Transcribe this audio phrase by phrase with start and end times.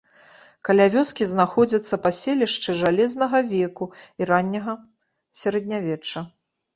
[0.67, 3.85] Каля вёскі знаходзяцца паселішчы жалезнага веку
[4.23, 4.73] і ранняга
[5.43, 6.25] сярэднявечча.